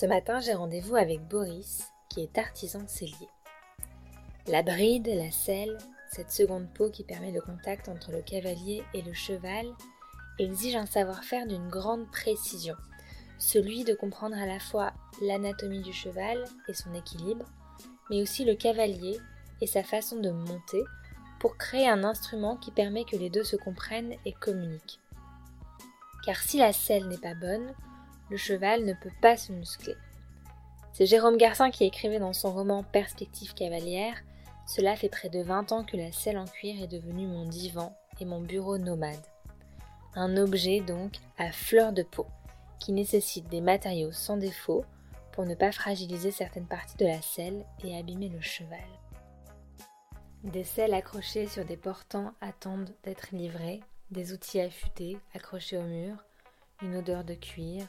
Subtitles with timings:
[0.00, 3.28] Ce matin, j'ai rendez-vous avec Boris, qui est artisan cellier.
[4.46, 5.76] La bride, la selle,
[6.10, 9.66] cette seconde peau qui permet le contact entre le cavalier et le cheval,
[10.38, 12.76] exige un savoir-faire d'une grande précision,
[13.38, 17.44] celui de comprendre à la fois l'anatomie du cheval et son équilibre,
[18.08, 19.18] mais aussi le cavalier
[19.60, 20.82] et sa façon de monter
[21.40, 24.98] pour créer un instrument qui permet que les deux se comprennent et communiquent.
[26.24, 27.74] Car si la selle n'est pas bonne,
[28.30, 29.96] le cheval ne peut pas se muscler.
[30.92, 34.16] C'est Jérôme Garcin qui écrivait dans son roman Perspective cavalière
[34.66, 37.96] Cela fait près de 20 ans que la selle en cuir est devenue mon divan
[38.20, 39.16] et mon bureau nomade.
[40.14, 42.26] Un objet donc à fleur de peau,
[42.78, 44.84] qui nécessite des matériaux sans défaut
[45.32, 48.78] pour ne pas fragiliser certaines parties de la selle et abîmer le cheval.
[50.42, 56.16] Des selles accrochées sur des portants attendent d'être livrées, des outils affûtés accrochés au mur,
[56.82, 57.86] une odeur de cuir,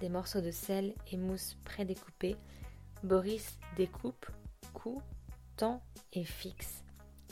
[0.00, 2.36] des morceaux de sel et mousse prédécoupés,
[3.02, 4.26] Boris découpe,
[4.72, 5.02] coud,
[5.56, 6.84] tend et fixe.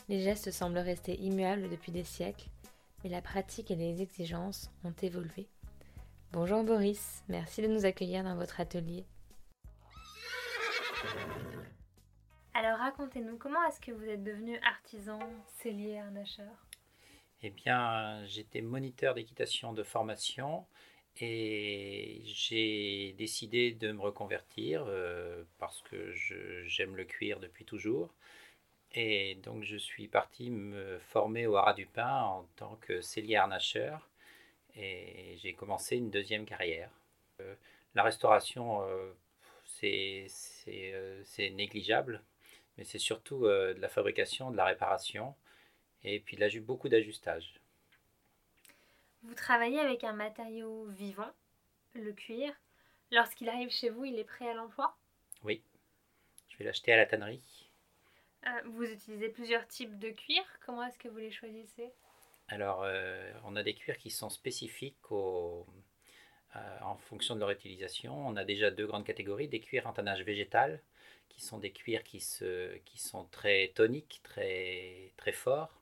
[0.08, 2.48] Les gestes semblent rester immuables depuis des siècles,
[3.02, 5.48] mais la pratique et les exigences ont évolué.
[6.32, 9.04] Bonjour Boris, merci de nous accueillir dans votre atelier.
[12.54, 15.20] Alors racontez-nous, comment est-ce que vous êtes devenu artisan,
[15.62, 16.66] cellier, harnacheur?
[17.42, 20.66] Eh bien, j'étais moniteur d'équitation de formation
[21.20, 26.12] et j'ai décidé de me reconvertir euh, parce que
[26.66, 28.14] j'aime le cuir depuis toujours.
[28.92, 33.36] Et donc je suis parti me former au Haras du Pin en tant que cellier
[33.36, 34.08] harnacheur.
[34.76, 36.90] Et j'ai commencé une deuxième carrière.
[37.40, 37.54] Euh,
[37.94, 39.12] la restauration, euh,
[39.64, 42.22] c'est négligeable,
[42.76, 45.34] mais c'est surtout de la fabrication, de la réparation.
[46.04, 47.60] Et puis là, j'ai eu beaucoup d'ajustage.
[49.22, 51.30] Vous travaillez avec un matériau vivant,
[51.94, 52.52] le cuir.
[53.10, 54.96] Lorsqu'il arrive chez vous, il est prêt à l'emploi?
[55.42, 55.62] Oui.
[56.48, 57.70] Je vais l'acheter à la tannerie.
[58.46, 60.42] Euh, vous utilisez plusieurs types de cuir.
[60.64, 61.90] Comment est-ce que vous les choisissez?
[62.48, 65.66] Alors, euh, on a des cuirs qui sont spécifiques au,
[66.56, 68.26] euh, en fonction de leur utilisation.
[68.26, 70.80] On a déjà deux grandes catégories des cuirs en tannage végétal,
[71.28, 75.80] qui sont des cuirs qui, se, qui sont très toniques, très, très forts,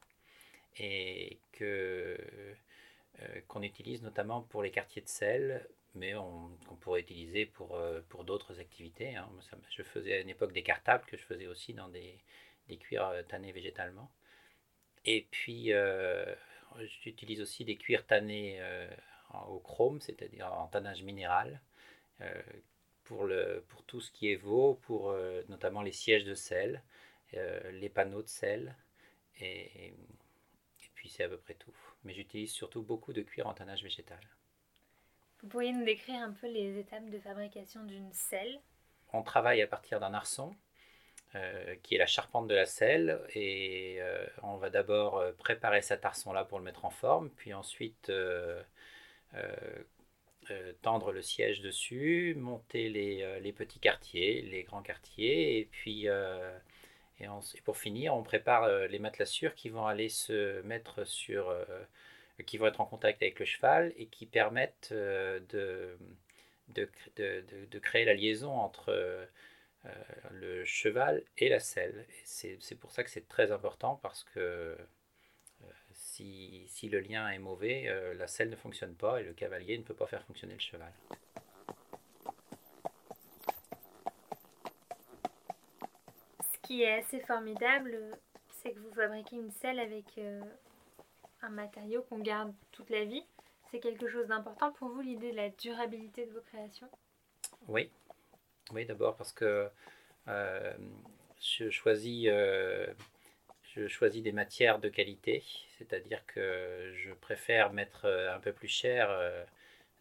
[0.78, 2.18] et que
[3.48, 5.66] qu'on utilise notamment pour les quartiers de sel,
[5.96, 9.16] mais qu'on pourrait utiliser pour, euh, pour d'autres activités.
[9.16, 9.28] Hein.
[9.70, 12.18] je faisais à une époque des cartables que je faisais aussi dans des,
[12.68, 14.10] des cuirs euh, tannés végétalement.
[15.04, 15.70] Et puis,
[17.02, 18.60] j'utilise aussi des cuirs tannés
[19.46, 21.60] au chrome, c'est-à-dire en tannage minéral,
[23.04, 25.14] pour, le, pour tout ce qui est veau, pour
[25.48, 26.82] notamment les sièges de sel,
[27.32, 28.74] les panneaux de sel,
[29.38, 29.94] et
[30.96, 31.72] puis c'est à peu près tout
[32.06, 34.20] mais j'utilise surtout beaucoup de cuir en tannage végétal.
[35.42, 38.60] Vous pourriez nous décrire un peu les étapes de fabrication d'une selle?
[39.12, 40.56] On travaille à partir d'un arçon,
[41.34, 45.82] euh, qui est la charpente de la selle, et euh, on va d'abord euh, préparer
[45.82, 48.10] cet arçon-là pour le mettre en forme, puis ensuite
[50.82, 56.06] tendre le siège dessus, monter les, les, petits quartiers, les grands quartiers, et puis
[57.20, 57.26] et,
[57.64, 61.64] pour finir, on prépare euh, les matelassures qui vont aller se mettre sur, euh,
[62.44, 65.96] qui vont être en contact avec le cheval et qui permettent euh, de,
[66.68, 66.90] de,
[67.70, 69.28] de, créer la liaison entre
[70.32, 72.06] le cheval et la selle.
[72.24, 74.76] C'est pour ça que c'est très important parce que
[75.92, 79.84] si, si, le lien est mauvais, la selle ne fonctionne pas et le cavalier ne
[79.84, 80.92] peut pas faire fonctionner le cheval.
[86.66, 87.96] Qui est assez formidable,
[88.48, 90.40] c'est que vous fabriquez une selle avec euh,
[91.42, 93.24] un matériau qu'on garde toute la vie.
[93.70, 96.88] C'est quelque chose d'important pour vous, l'idée de la durabilité de vos créations?
[97.68, 97.90] Oui,
[98.72, 99.68] oui d'abord parce que
[100.26, 100.72] euh,
[101.40, 102.86] je, choisis, euh,
[103.62, 105.44] je choisis des matières de qualité,
[105.78, 109.08] c'est-à-dire que je préfère mettre un peu plus cher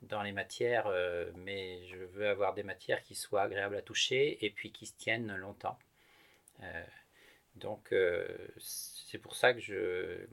[0.03, 0.87] dans les matières,
[1.35, 4.95] mais je veux avoir des matières qui soient agréables à toucher et puis qui se
[4.97, 5.77] tiennent longtemps.
[6.61, 6.85] Euh,
[7.55, 8.27] donc euh,
[8.59, 10.25] c'est pour ça que je,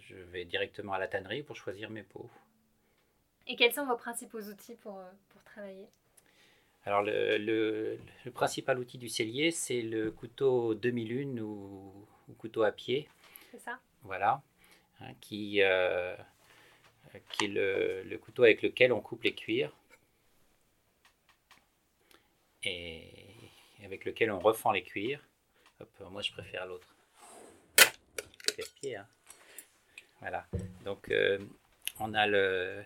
[0.00, 2.30] je vais directement à la tannerie pour choisir mes pots.
[3.46, 5.88] Et quels sont vos principaux outils pour, pour travailler?
[6.86, 11.92] Alors, le, le, principal outil du cellier, c'est le couteau demi-lune ou,
[12.38, 13.08] couteau à pied.
[13.50, 13.80] C'est ça?
[14.02, 14.40] Voilà.
[15.00, 16.16] Hein, qui, euh,
[17.30, 19.72] qui est le, le, couteau avec lequel on coupe les cuirs.
[22.62, 23.10] Et
[23.84, 25.20] avec lequel on refend les cuirs.
[26.10, 26.94] Moi, je préfère l'autre.
[28.84, 29.06] Hein.
[30.20, 30.46] Voilà.
[30.84, 31.38] Donc, euh,
[32.00, 32.82] on a le.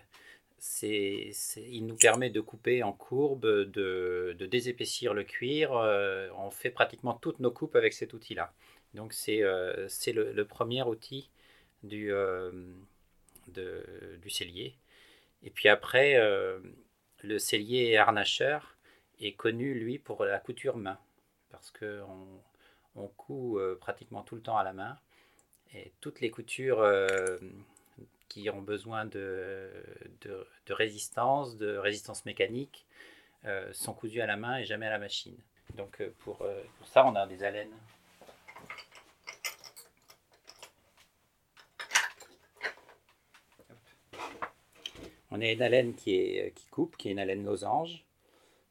[0.81, 5.73] il nous permet de couper en courbe, de, de désépaissir le cuir.
[5.73, 8.53] Euh, on fait pratiquement toutes nos coupes avec cet outil-là.
[8.93, 11.29] Donc, c'est euh, le, premier outil
[11.83, 12.11] du,
[14.27, 14.75] cellier.
[15.43, 16.17] Et puis après,
[17.23, 18.75] le cellier harnacheur
[19.19, 20.99] est connu, lui, pour la couture main.
[21.49, 22.27] Parce on
[23.17, 24.97] coud pratiquement tout le temps à la main.
[25.73, 27.39] Et toutes les coutures euh,
[28.27, 29.69] qui ont besoin de,
[30.69, 32.85] résistance, de résistance mécanique,
[33.45, 35.37] euh, sont cousues à la main et jamais à la machine.
[35.75, 36.45] Donc euh, pour,
[36.85, 37.71] ça, on a des haleines.
[45.33, 48.03] On a une haleine qui coupe, qui est une haleine losange,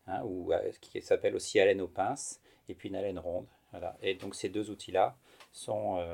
[0.06, 0.52] hein, ou
[0.82, 2.38] qui s'appelle aussi haleine aux pinces,
[2.68, 3.46] et puis une haleine ronde.
[4.02, 5.16] Et donc ces deux outils-là
[5.52, 6.04] sont,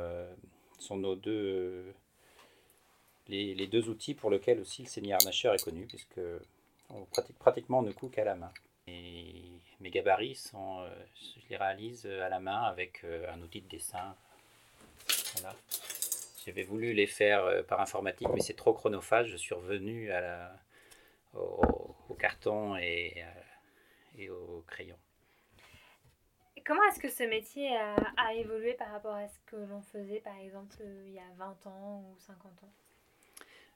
[0.78, 1.94] sont nos deux,
[3.28, 6.20] les, deux outils pour lesquels aussi le seigneur harnacheur est connu, puisque
[6.90, 8.52] on pratique pratiquement ne coud qu'à la main.
[8.86, 9.32] Et
[9.80, 13.68] mes gabarits sont, euh, je les réalise à la main avec euh, un outil de
[13.68, 14.14] dessin.
[15.34, 15.56] Voilà.
[16.44, 19.28] J'avais voulu les faire euh, par informatique, mais c'est trop chronophage.
[19.28, 20.10] Je suis revenu
[21.34, 23.24] au, carton et
[24.30, 24.96] au crayon.
[26.66, 30.36] Comment est-ce que ce métier a, évolué par rapport à ce que l'on faisait, par
[30.36, 32.72] exemple, euh, il y a 20 ans ou 50 ans?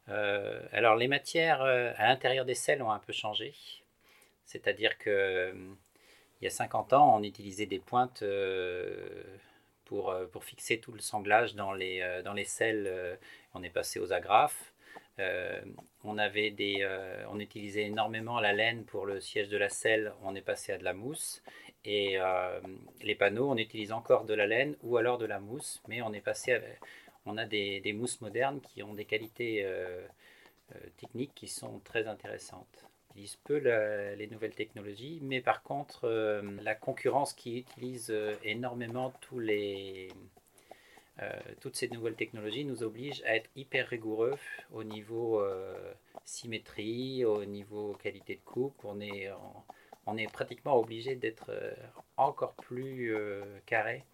[0.08, 3.54] Euh, Alors, les matières euh, à l'intérieur des selles ont un peu changé.
[4.44, 5.54] C'est-à-dire que
[6.40, 8.24] il y a 50 ans, on utilisait des pointes
[9.84, 13.18] pour, fixer tout le sanglage dans les, dans les selles.
[13.54, 14.72] on est passé aux agrafes.
[16.02, 16.88] on, avait des,
[17.28, 20.78] on utilisait énormément la laine pour le siège de la selle, on est passé à
[20.78, 21.42] de la mousse.
[21.84, 22.60] Et euh,
[23.02, 26.12] les panneaux, on utilise encore de la laine ou alors de la mousse, mais on
[26.12, 26.60] est passé
[27.26, 30.06] on a des, des, mousses modernes qui ont des qualités euh,
[30.74, 32.86] euh, techniques qui sont très intéressantes.
[33.08, 36.08] On utilise peu les nouvelles technologies, mais par contre,
[36.62, 39.12] la concurrence qui utilise énormément
[41.60, 44.36] toutes ces nouvelles technologies nous oblige à être hyper rigoureux
[44.72, 45.44] au niveau
[46.24, 48.84] symétrie, au niveau qualité de coupe.
[48.84, 49.28] On est
[50.10, 51.72] on est pratiquement obligé d'être euh,
[52.16, 54.04] encore plus euh, carré,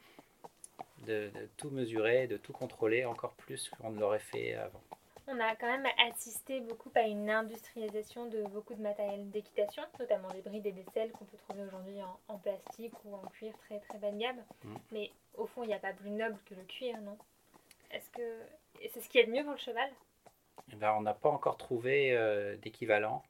[1.06, 4.80] de, tout mesurer, de tout contrôler encore plus qu'on ne l'aurait fait avant.
[5.28, 10.28] On a quand même assisté beaucoup à une industrialisation de beaucoup de matériel d'équitation, notamment
[10.28, 11.98] des brides et des selles qu'on peut trouver aujourd'hui
[12.28, 14.44] en, plastique ou en cuir très très bas de gamme.
[14.64, 14.76] Mm.
[14.92, 17.18] Mais au fond, il n'y a pas plus noble que le cuir, non?
[17.90, 18.40] Est-ce que
[18.92, 19.90] c'est ce qui est le mieux pour le cheval?
[20.72, 23.24] Eh ben, On n'a pas encore trouvé euh, d'équivalent.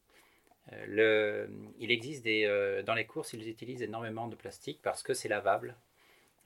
[0.73, 1.47] Euh,
[1.79, 5.29] il existe des, euh, dans les courses, ils utilisent énormément de plastique parce que c'est
[5.29, 5.77] lavable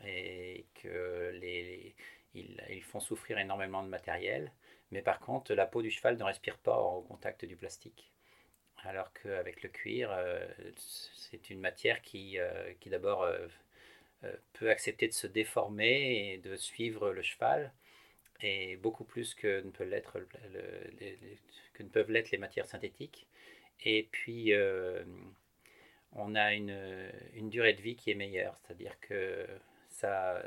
[0.06, 1.94] et que les,
[2.34, 4.52] ils, font souffrir énormément de matériel.
[4.90, 8.10] Mais par contre, la peau du cheval ne respire pas au contact du plastique.
[8.84, 10.46] Alors qu'avec le cuir, euh,
[10.76, 12.38] c'est une matière qui,
[12.80, 13.26] qui d'abord
[14.54, 17.72] peut accepter de se déformer et de suivre le cheval,
[18.42, 20.18] et beaucoup plus que ne, l'être,
[21.74, 23.26] que ne peuvent l'être les matières synthétiques.
[23.82, 25.02] Et puis, euh,
[26.12, 29.46] on a une, durée de vie qui est meilleure, c'est-à-dire que
[29.88, 30.42] ça,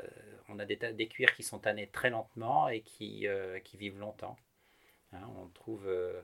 [0.48, 4.36] on a des, cuirs qui sont tannés très lentement et qui, euh, vivent longtemps.
[5.12, 6.22] Hein, on trouve, euh,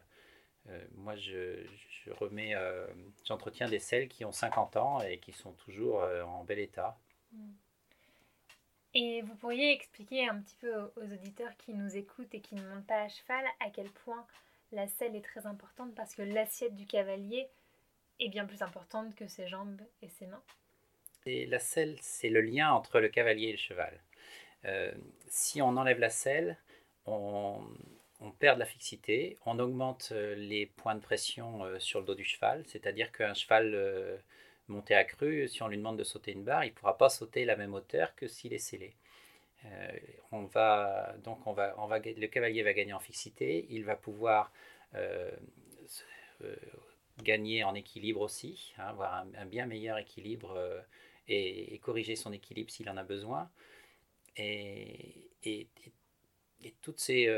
[0.95, 1.67] moi je,
[2.11, 2.55] remets,
[3.25, 6.99] j'entretiens des selles qui ont 50 ans et qui sont toujours en bel état.
[8.95, 12.69] Et vous pourriez expliquer un petit peu aux auditeurs qui nous écoutent et qui ne
[12.69, 14.27] montent pas à cheval à quel point
[14.73, 17.49] la selle est très importante parce que l'assiette du cavalier
[18.21, 20.43] est bien plus importante que ses jambes et ses mains.
[21.27, 24.01] Et la selle, c'est le lien entre le cavalier et le cheval.
[24.65, 24.93] Euh,
[25.29, 26.57] si on enlève la selle,
[27.07, 27.63] on,
[28.39, 32.15] perd de la fixité, on augmente euh, les points de pression euh, sur le dos
[32.15, 34.21] du cheval, c'est-à-dire qu'un cheval
[34.69, 37.09] monté à cru, si on lui demande de sauter une barre, il ne pourra pas
[37.09, 38.95] sauter la même hauteur que s'il est scellé.
[39.67, 39.99] Euh,
[40.33, 43.97] on va, donc on va, on va, le cavalier va gagner en fixité, il va
[43.97, 44.53] pouvoir
[44.95, 45.31] euh,
[46.43, 46.57] euh,
[47.23, 50.59] gagner en équilibre aussi, hein, avoir un, bien meilleur équilibre
[51.29, 53.51] et, corriger son équilibre s'il en a besoin.
[54.37, 55.69] Et, et
[56.81, 57.29] toutes ces,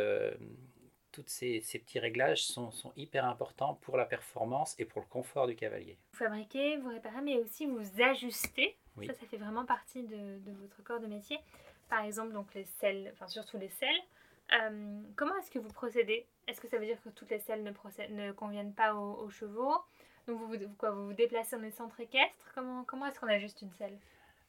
[1.12, 5.54] toutes ces, petits réglages sont, hyper importants pour la performance et pour le confort du
[5.54, 5.98] cavalier.
[6.12, 8.76] Vous fabriquez, vous réparez, mais aussi vous ajustez.
[9.06, 11.38] Ça, ça fait vraiment partie de, votre corps de métier.
[11.92, 14.00] Par exemple, donc les selles, enfin surtout les selles.
[14.54, 16.24] Euh, comment est-ce que vous procédez?
[16.48, 17.70] Est-ce que ça veut dire que toutes les selles ne,
[18.14, 19.74] ne conviennent pas aux, chevaux?
[20.26, 22.50] Donc vous, vous, quoi, vous vous déplacez dans les centres équestres?
[22.54, 23.98] Comment, comment est-ce qu'on ajuste une selle?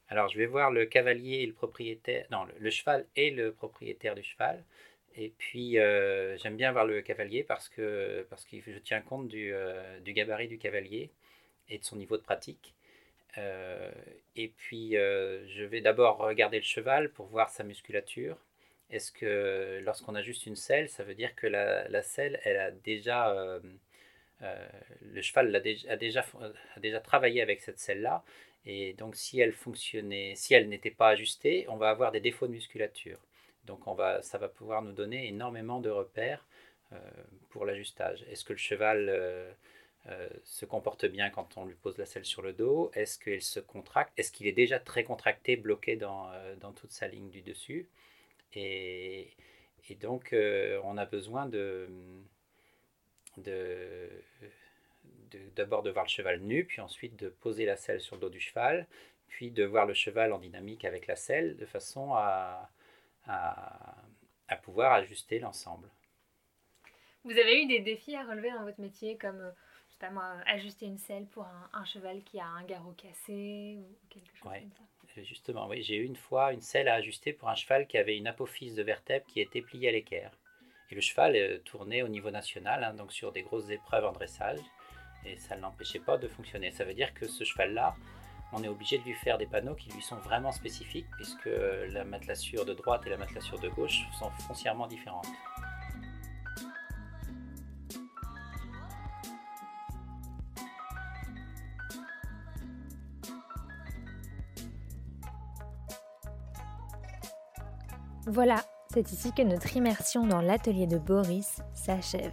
[0.08, 4.14] Alors je vais voir le cavalier et le propriétaire, non, le cheval et le propriétaire
[4.14, 4.64] du cheval.
[5.14, 9.28] Et puis, euh, j'aime bien voir le cavalier parce que, parce que je tiens compte
[9.28, 11.10] du, euh, du, gabarit du cavalier
[11.68, 12.72] et de son niveau de pratique.
[13.38, 13.90] Euh,
[14.36, 18.38] et puis, je vais d'abord regarder le cheval pour voir sa musculature.
[18.90, 22.58] Est-ce que lorsqu'on a juste une selle, ça veut dire que la, la selle, elle
[22.58, 23.60] a déjà,
[24.40, 26.22] le cheval a déjà,
[26.80, 28.24] déjà, travaillé avec cette selle-là.
[28.66, 32.46] Et donc, si elle fonctionnait, si elle n'était pas ajustée, on va avoir des défauts
[32.46, 33.18] de musculature.
[33.66, 36.44] Donc on va, ça va pouvoir nous donner énormément de repères
[36.92, 36.98] euh,
[37.50, 38.24] pour l'ajustage.
[38.30, 39.08] Est-ce que le cheval
[40.06, 42.90] euh, euh, se comporte bien quand on lui pose la selle sur le dos?
[42.94, 44.12] Est-ce qu'il se contracte?
[44.18, 46.30] Est-ce qu'il est déjà très contracté, bloqué dans,
[46.60, 47.88] dans toute sa ligne du dessus?
[48.54, 49.30] Et,
[50.00, 50.34] donc
[50.82, 51.88] on a besoin de,
[55.56, 58.30] d'abord de, voir le cheval nu, puis ensuite de poser la selle sur le dos
[58.30, 58.86] du cheval,
[59.28, 62.70] puis de voir le cheval en dynamique avec la selle, de façon à,
[63.26, 65.90] à, pouvoir ajuster l'ensemble.
[67.24, 69.50] Vous avez eu des défis à relever dans votre métier, comme, euh,
[70.04, 74.36] pas moi, ajuster une selle pour un, cheval qui a un garrot cassé ou quelque
[74.36, 77.54] chose comme ça Justement, oui, j'ai eu une fois une selle à ajuster pour un
[77.54, 80.32] cheval qui avait une apophyse de vertèbre qui était pliée à l'équerre.
[80.90, 84.12] Et le cheval euh, tournait au niveau national, hein, donc sur des grosses épreuves en
[84.12, 84.58] dressage,
[85.24, 86.72] et ça ne l'empêchait pas de fonctionner.
[86.72, 87.94] Ça veut dire que ce cheval-là,
[88.52, 91.48] on est obligé de lui faire des panneaux qui lui sont vraiment spécifiques puisque
[91.90, 95.28] la matelassure de droite et la matelassure de gauche sont foncièrement différentes.
[108.26, 112.32] Voilà, c'est ici que notre immersion dans l'atelier de Boris s'achève.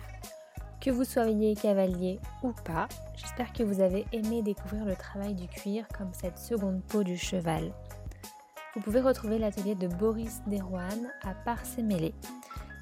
[0.79, 5.49] Que vous soyez cavalier ou pas, j'espère que vous avez aimé découvrir le travail du
[5.49, 7.73] cuir comme cette seconde peau du cheval.
[8.73, 12.13] Vous pouvez retrouver l'atelier de Boris Derouane à Parsemélé.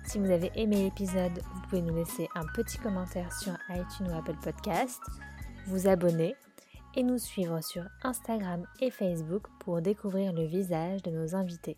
[0.05, 4.17] Si vous avez aimé l'épisode, vous pouvez nous laisser un petit commentaire sur iTunes ou
[4.17, 5.01] Apple Podcast,
[5.65, 6.35] vous abonner
[6.95, 11.77] et nous suivre sur Instagram et Facebook pour découvrir le visage de nos invités.